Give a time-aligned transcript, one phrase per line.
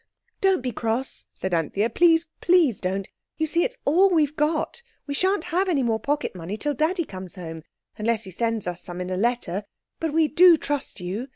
[0.39, 3.07] "Don't be cross," said Anthea, "Please, please don't.
[3.37, 7.05] You see, it's all we've got; we shan't have any more pocket money till Daddy
[7.05, 9.63] comes home—unless he sends us some in a letter.
[9.99, 11.27] But we do trust you.